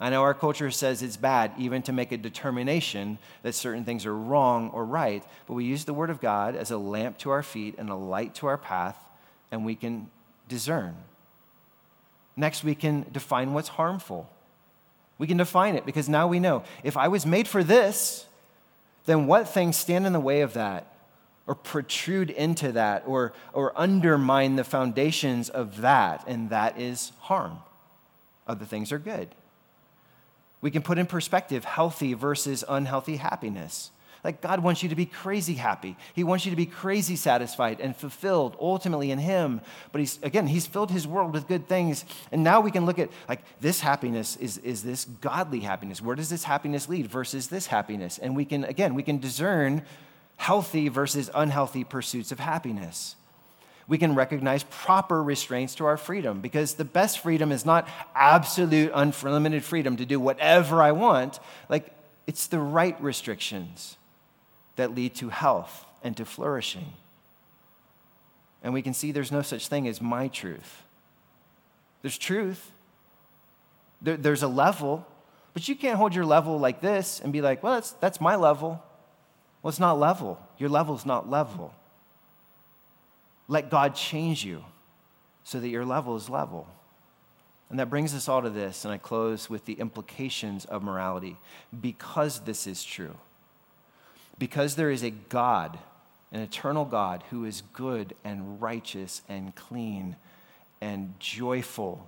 [0.00, 4.04] I know our culture says it's bad even to make a determination that certain things
[4.06, 7.30] are wrong or right, but we use the Word of God as a lamp to
[7.30, 8.98] our feet and a light to our path,
[9.52, 10.10] and we can
[10.48, 10.96] discern.
[12.36, 14.28] Next, we can define what's harmful.
[15.18, 18.26] We can define it because now we know if I was made for this,
[19.06, 20.92] then what things stand in the way of that
[21.46, 26.24] or protrude into that or, or undermine the foundations of that?
[26.26, 27.58] And that is harm.
[28.48, 29.28] Other things are good.
[30.64, 33.90] We can put in perspective healthy versus unhealthy happiness.
[34.24, 35.94] Like God wants you to be crazy happy.
[36.14, 39.60] He wants you to be crazy satisfied and fulfilled ultimately in Him.
[39.92, 42.06] But He's, again, He's filled His world with good things.
[42.32, 46.00] And now we can look at like this happiness is, is this godly happiness.
[46.00, 48.16] Where does this happiness lead versus this happiness?
[48.16, 49.82] And we can, again, we can discern
[50.38, 53.16] healthy versus unhealthy pursuits of happiness
[53.86, 58.90] we can recognize proper restraints to our freedom because the best freedom is not absolute,
[58.94, 61.38] unlimited freedom to do whatever I want.
[61.68, 61.94] Like,
[62.26, 63.96] it's the right restrictions
[64.76, 66.92] that lead to health and to flourishing.
[68.62, 70.82] And we can see there's no such thing as my truth.
[72.00, 72.72] There's truth,
[74.00, 75.06] there, there's a level,
[75.52, 78.36] but you can't hold your level like this and be like, well, that's, that's my
[78.36, 78.82] level.
[79.62, 80.38] Well, it's not level.
[80.58, 81.74] Your level's not level.
[83.48, 84.64] Let God change you
[85.44, 86.66] so that your level is level.
[87.70, 91.36] And that brings us all to this, and I close with the implications of morality.
[91.78, 93.16] Because this is true,
[94.38, 95.78] because there is a God,
[96.32, 100.16] an eternal God, who is good and righteous and clean
[100.80, 102.06] and joyful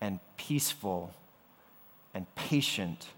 [0.00, 1.14] and peaceful
[2.14, 3.08] and patient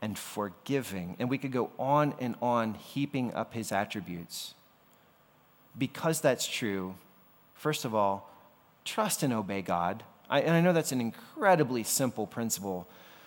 [0.00, 1.16] and forgiving.
[1.18, 4.54] And we could go on and on heaping up his attributes
[5.78, 6.94] because that's true,
[7.54, 8.30] first of all,
[8.84, 10.02] trust and obey God.
[10.28, 12.86] I, and I know that's an incredibly simple principle,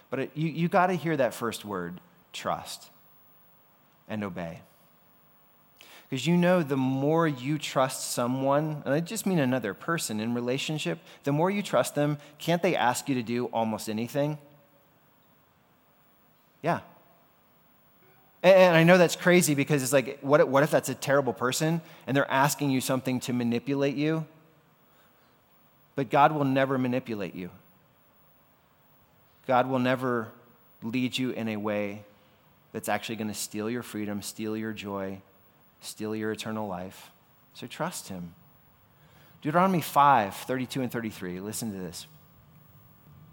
[0.10, 2.00] but it, you, you got to hear that first word
[2.34, 2.90] trust
[4.08, 4.62] and obey.
[6.10, 10.34] Because you know, the more you trust someone, and I just mean another person in
[10.34, 14.38] relationship, the more you trust them, can't they ask you to do almost anything?
[16.62, 16.82] Yeah,
[18.43, 21.82] and I know that's crazy because it's like, what, what if that's a terrible person
[22.08, 24.25] and they're asking you something to manipulate you?
[25.95, 27.51] But God will never manipulate you.
[29.47, 30.30] God will never
[30.82, 32.04] lead you in a way
[32.71, 35.21] that's actually going to steal your freedom, steal your joy,
[35.82, 37.12] steal your eternal life.
[37.54, 38.34] So trust Him.
[39.41, 41.39] Deuteronomy 5 32 and 33.
[41.39, 42.08] Listen to this.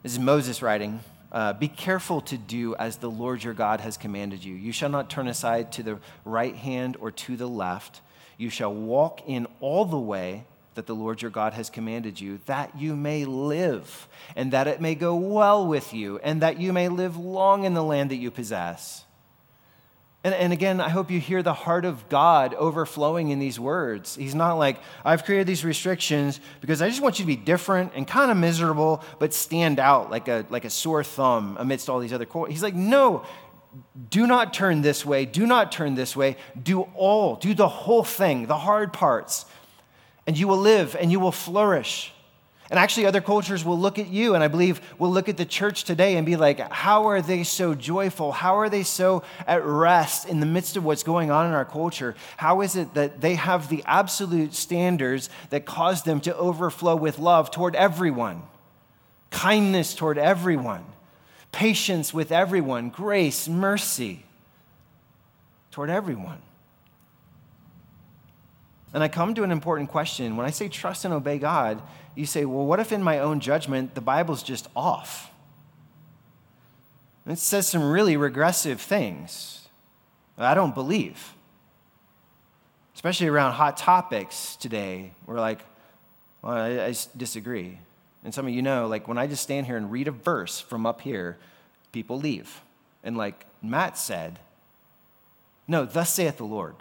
[0.02, 1.00] This is Moses writing.
[1.30, 4.54] Uh, be careful to do as the Lord your God has commanded you.
[4.54, 8.00] You shall not turn aside to the right hand or to the left.
[8.38, 12.38] You shall walk in all the way that the Lord your God has commanded you,
[12.46, 16.72] that you may live, and that it may go well with you, and that you
[16.72, 19.04] may live long in the land that you possess.
[20.24, 24.16] And, and again, I hope you hear the heart of God overflowing in these words.
[24.16, 27.92] He's not like, I've created these restrictions because I just want you to be different
[27.94, 32.00] and kind of miserable, but stand out like a, like a sore thumb amidst all
[32.00, 32.26] these other.
[32.26, 32.46] Co-.
[32.46, 33.24] He's like, no,
[34.11, 35.24] do not turn this way.
[35.24, 36.37] Do not turn this way.
[36.61, 39.46] Do all, do the whole thing, the hard parts,
[40.26, 42.12] and you will live and you will flourish.
[42.70, 45.46] And actually, other cultures will look at you, and I believe will look at the
[45.46, 48.31] church today and be like, how are they so joyful?
[48.31, 51.64] How are they so at rest in the midst of what's going on in our
[51.64, 52.14] culture?
[52.37, 57.18] How is it that they have the absolute standards that cause them to overflow with
[57.18, 58.42] love toward everyone,
[59.31, 60.85] kindness toward everyone,
[61.52, 64.26] patience with everyone, grace, mercy
[65.70, 66.42] toward everyone?
[68.94, 70.37] And I come to an important question.
[70.37, 71.83] When I say trust and obey God,
[72.14, 75.31] you say, well, what if in my own judgment the Bible's just off?
[77.27, 79.68] It says some really regressive things
[80.38, 81.35] I don't believe.
[82.94, 85.12] Especially around hot topics today.
[85.27, 85.61] We're like,
[86.42, 87.79] well, I, I disagree.
[88.24, 90.61] And some of you know, like when I just stand here and read a verse
[90.61, 91.37] from up here,
[91.92, 92.62] people leave.
[93.05, 94.38] And like Matt said,
[95.66, 96.77] no, thus saith the Lord.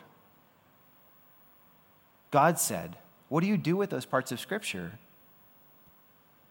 [2.37, 2.95] God said,
[3.29, 4.91] what do you do with those parts of Scripture?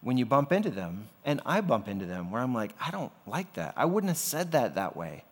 [0.01, 3.11] when you bump into them, and I bump into them, where I'm like, I don't
[3.25, 3.73] like that.
[3.75, 5.23] I wouldn't have said that that way.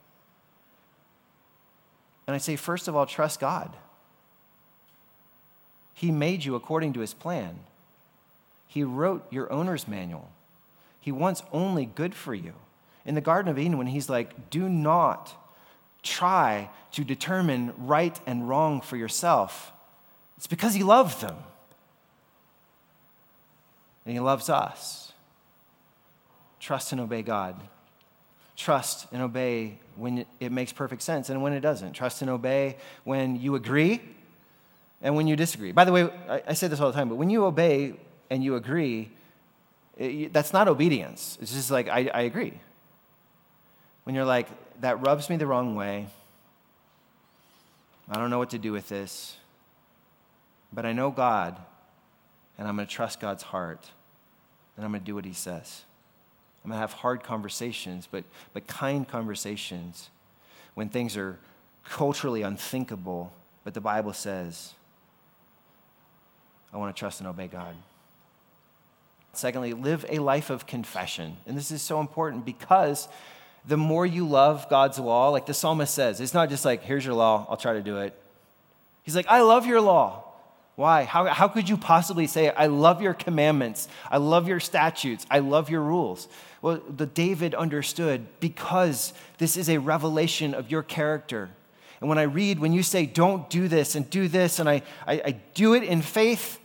[2.27, 3.73] And I say, first of all, trust God.
[5.93, 7.59] He made you according to his plan.
[8.67, 10.29] He wrote your owner's manual.
[10.99, 12.53] He wants only good for you.
[13.05, 15.33] In the Garden of Eden, when he's like, do not
[16.03, 19.71] try to determine right and wrong for yourself,
[20.37, 21.35] it's because he loved them
[24.05, 25.11] and He loves us.
[26.59, 27.55] trust and obey God.
[28.55, 31.93] Trust and obey when it makes perfect sense and when it doesn't.
[31.93, 34.01] Trust and obey when you agree
[35.01, 35.71] and when you disagree.
[35.71, 36.09] By the way,
[36.47, 37.93] I, say this all the time, but when you obey
[38.29, 39.11] and you agree,
[40.31, 41.37] that's not obedience.
[41.41, 42.59] It's just like, I, I agree.
[44.03, 44.47] When you're like,
[44.81, 46.07] that rubs me the wrong way,
[48.09, 49.37] I don't know what to do with this,
[50.75, 51.57] but I know God,
[52.57, 53.89] and I'm going to trust God's heart,
[54.75, 55.83] and I'm going to do what He says.
[56.63, 60.09] I'm going to have hard conversations, but, but kind conversations
[60.73, 61.39] when things are
[61.85, 63.31] culturally unthinkable,
[63.63, 64.73] but the Bible says,
[66.73, 67.73] I want to trust and obey God.
[69.31, 71.37] Secondly, live a life of confession.
[71.45, 73.07] And this is so important because
[73.67, 77.05] the more you love God's law, like the psalmist says, it's not just like, here's
[77.05, 78.19] your law, I'll try to do it.
[79.03, 80.24] He's like, I love your law.
[80.75, 81.05] Why?
[81.05, 85.39] How, how could you possibly say, I love your commandments, I love your statutes, I
[85.39, 86.27] love your rules?
[86.61, 91.49] Well, the David understood because this is a revelation of your character.
[92.01, 94.81] And when I read, when you say, don't do this and do this, and I,
[95.07, 96.59] I, I do it in faith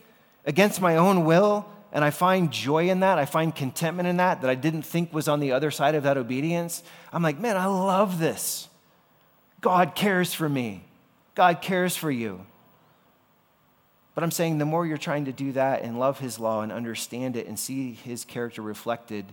[0.45, 3.17] against my own will, and I find joy in that.
[3.17, 6.03] I find contentment in that that I didn't think was on the other side of
[6.03, 6.83] that obedience.
[7.13, 8.67] I'm like, man, I love this.
[9.61, 10.83] God cares for me.
[11.35, 12.45] God cares for you.
[14.13, 16.71] But I'm saying the more you're trying to do that and love his law and
[16.71, 19.25] understand it and see his character reflected,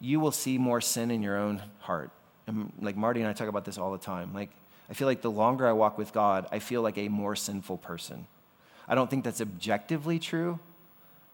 [0.00, 2.10] you will see more sin in your own heart.
[2.46, 4.34] And like Marty and I talk about this all the time.
[4.34, 4.50] Like,
[4.88, 7.78] I feel like the longer I walk with God, I feel like a more sinful
[7.78, 8.26] person.
[8.88, 10.58] I don't think that's objectively true,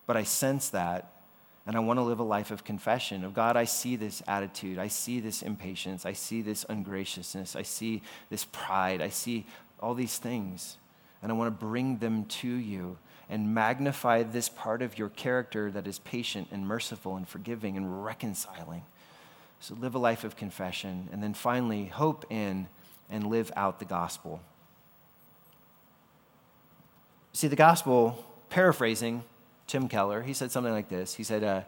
[0.06, 1.12] but I sense that.
[1.66, 4.78] And I want to live a life of confession of God, I see this attitude.
[4.78, 6.06] I see this impatience.
[6.06, 7.56] I see this ungraciousness.
[7.56, 9.00] I see this pride.
[9.00, 9.46] I see
[9.80, 10.76] all these things.
[11.26, 12.98] And I want to bring them to you
[13.28, 18.04] and magnify this part of your character that is patient and merciful and forgiving and
[18.04, 18.84] reconciling.
[19.58, 21.08] So live a life of confession.
[21.10, 22.68] And then finally, hope in
[23.10, 24.40] and live out the gospel.
[27.32, 29.24] See, the gospel, paraphrasing,
[29.66, 31.12] Tim Keller, he said something like this.
[31.16, 31.62] He said, uh,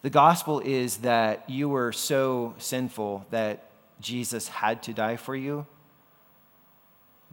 [0.00, 3.68] The gospel is that you were so sinful that
[4.00, 5.66] Jesus had to die for you,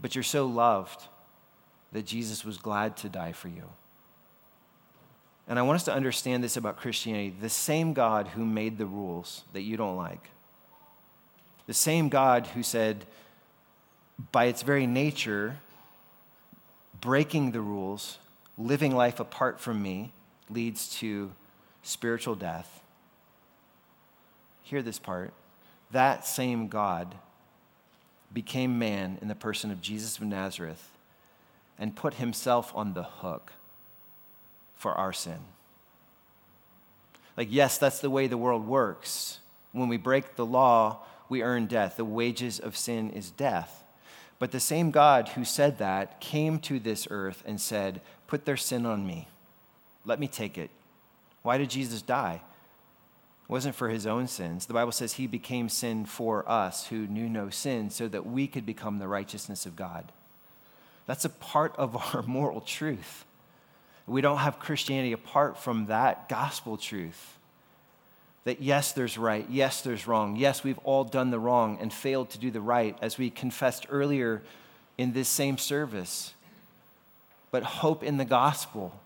[0.01, 1.07] but you're so loved
[1.91, 3.63] that Jesus was glad to die for you.
[5.47, 8.85] And I want us to understand this about Christianity the same God who made the
[8.85, 10.29] rules that you don't like,
[11.65, 13.05] the same God who said,
[14.31, 15.57] by its very nature,
[16.99, 18.17] breaking the rules
[18.57, 20.11] living life apart from me
[20.49, 21.31] leads to
[21.83, 22.81] spiritual death.
[24.63, 25.31] Hear this part.
[25.91, 27.15] That same God
[28.33, 30.96] became man in the person of Jesus of Nazareth
[31.79, 33.53] and put himself on the hook
[34.75, 35.39] for our sin.
[37.35, 39.39] Like, yes, that's the way the world works.
[39.71, 40.99] When we break the law,
[41.29, 41.97] we earn death.
[41.97, 43.83] The wages of sin is death.
[44.39, 48.57] But the same God who said that came to this earth and said, Put their
[48.57, 49.27] sin on me.
[50.05, 50.69] Let me take it.
[51.41, 52.41] Why did Jesus die?
[53.43, 54.65] It wasn't for his own sins.
[54.65, 58.47] The Bible says he became sin for us who knew no sin so that we
[58.47, 60.11] could become the righteousness of God.
[61.07, 63.25] That's a part of our moral truth.
[64.05, 67.37] We don't have Christianity apart from that gospel truth
[68.47, 72.29] that yes, there's right, yes, there's wrong, yes, we've all done the wrong and failed
[72.29, 74.41] to do the right, as we confessed earlier
[74.97, 76.33] in this same service.
[77.51, 78.97] But hope in the gospel.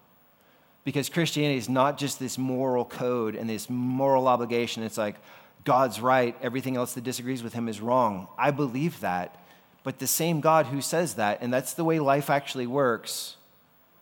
[0.83, 4.83] Because Christianity is not just this moral code and this moral obligation.
[4.83, 5.15] It's like,
[5.63, 8.27] God's right, everything else that disagrees with him is wrong.
[8.37, 9.40] I believe that.
[9.83, 13.35] But the same God who says that, and that's the way life actually works,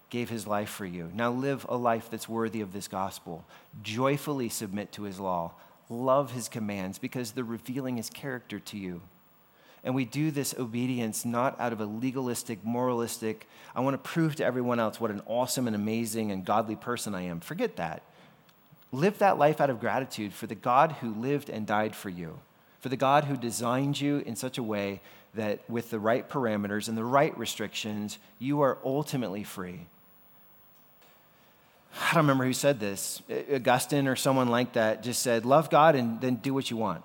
[0.10, 1.12] gave his life for you.
[1.14, 3.46] Now live a life that's worthy of this gospel.
[3.82, 5.54] Joyfully submit to his law.
[5.90, 9.02] Love his commands because they're revealing his character to you.
[9.84, 14.36] And we do this obedience not out of a legalistic, moralistic, I want to prove
[14.36, 17.40] to everyone else what an awesome and amazing and godly person I am.
[17.40, 18.02] Forget that.
[18.92, 22.40] Live that life out of gratitude for the God who lived and died for you,
[22.80, 25.02] for the God who designed you in such a way
[25.36, 29.88] that with the right parameters and the right restrictions, you are ultimately free
[31.96, 33.22] I don't remember who said this.
[33.54, 37.04] Augustine or someone like that just said, Love God and then do what you want.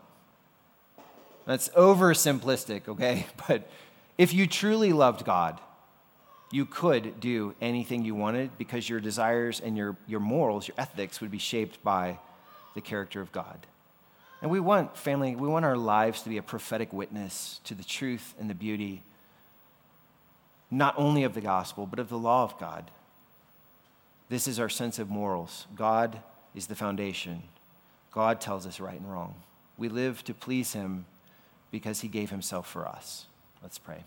[1.47, 3.27] That's oversimplistic, okay?
[3.49, 3.68] But
[4.16, 5.61] if you truly loved God,
[6.51, 11.20] you could do anything you wanted because your desires and your, your morals, your ethics
[11.20, 12.18] would be shaped by
[12.75, 13.66] the character of God.
[14.45, 17.82] And we want, family, we want our lives to be a prophetic witness to the
[17.82, 19.03] truth and the beauty,
[20.70, 22.90] not only of the gospel, but of the law of God.
[24.28, 25.66] This is our sense of morals.
[25.74, 26.18] God
[26.55, 27.45] is the foundation.
[28.12, 29.34] God tells us right and wrong.
[29.78, 31.07] We live to please him
[31.70, 33.24] because he gave himself for us.
[33.62, 34.05] Let's pray.